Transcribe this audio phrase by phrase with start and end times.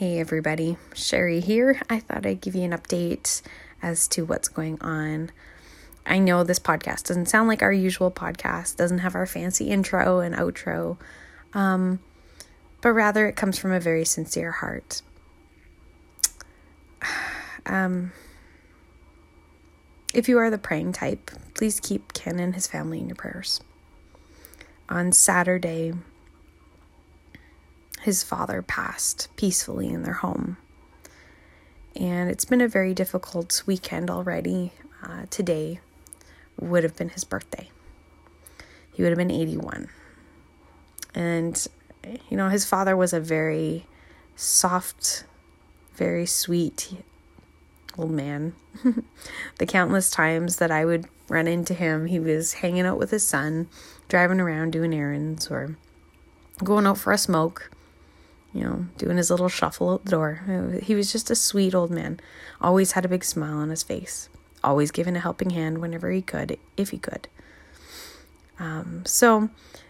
[0.00, 1.78] Hey everybody, Sherry here.
[1.90, 3.42] I thought I'd give you an update
[3.82, 5.30] as to what's going on.
[6.06, 10.20] I know this podcast doesn't sound like our usual podcast, doesn't have our fancy intro
[10.20, 10.96] and outro,
[11.52, 12.00] um,
[12.80, 15.02] but rather it comes from a very sincere heart.
[17.66, 18.12] Um,
[20.14, 23.60] if you are the praying type, please keep Ken and his family in your prayers.
[24.88, 25.92] On Saturday,
[28.02, 30.56] his father passed peacefully in their home.
[31.94, 34.72] And it's been a very difficult weekend already.
[35.02, 35.80] Uh, today
[36.58, 37.70] would have been his birthday.
[38.92, 39.88] He would have been 81.
[41.14, 41.66] And,
[42.28, 43.86] you know, his father was a very
[44.36, 45.24] soft,
[45.94, 46.92] very sweet
[47.98, 48.54] old man.
[49.58, 53.26] the countless times that I would run into him, he was hanging out with his
[53.26, 53.68] son,
[54.08, 55.76] driving around doing errands, or
[56.62, 57.70] going out for a smoke
[58.52, 60.80] you know, doing his little shuffle out the door.
[60.82, 62.20] He was just a sweet old man.
[62.60, 64.28] Always had a big smile on his face.
[64.62, 67.28] Always giving a helping hand whenever he could, if he could.
[68.58, 69.48] Um, so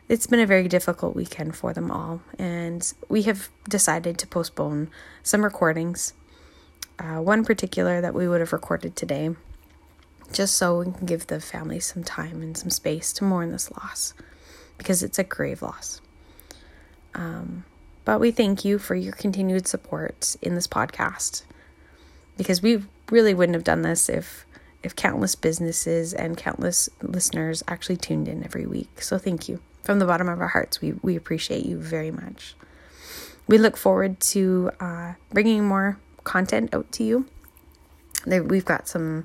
[0.08, 4.91] it's been a very difficult weekend for them all, and we have decided to postpone
[5.22, 6.14] some recordings.
[6.98, 9.31] Uh, one particular that we would have recorded today,
[10.33, 13.70] just so we can give the family some time and some space to mourn this
[13.72, 14.14] loss,
[14.78, 16.00] because it's a grave loss.
[17.14, 17.64] Um,
[18.11, 21.44] but we thank you for your continued support in this podcast
[22.36, 24.44] because we really wouldn't have done this if
[24.83, 29.00] if countless businesses and countless listeners actually tuned in every week.
[29.00, 29.61] So thank you.
[29.84, 32.56] From the bottom of our hearts, we, we appreciate you very much.
[33.47, 37.27] We look forward to uh, bringing more content out to you.
[38.27, 39.25] we've got some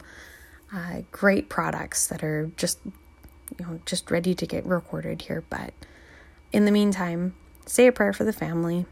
[0.72, 5.74] uh, great products that are just you know just ready to get recorded here but
[6.52, 7.34] in the meantime
[7.66, 8.86] say a prayer for the family.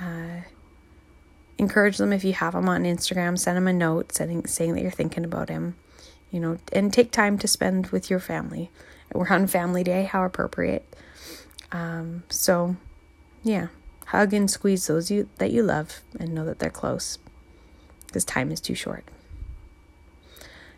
[0.00, 0.42] Uh,
[1.58, 3.38] encourage them if you have them on Instagram.
[3.38, 5.76] Send them a note saying, saying that you're thinking about him.
[6.30, 8.70] You know, and take time to spend with your family.
[9.12, 10.04] We're on Family Day.
[10.04, 10.84] How appropriate.
[11.72, 12.76] Um, so,
[13.42, 13.68] yeah,
[14.06, 17.18] hug and squeeze those you that you love, and know that they're close,
[18.06, 19.04] because time is too short.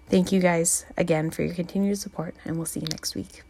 [0.09, 3.43] Thank you guys again for your continued support, and we'll see you next week.